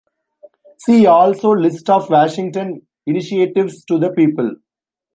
See 0.79 1.05
also 1.05 1.51
List 1.51 1.87
of 1.91 2.09
Washington 2.09 2.81
initiatives 3.05 3.85
to 3.85 3.99
the 3.99 4.09
people. 4.09 4.55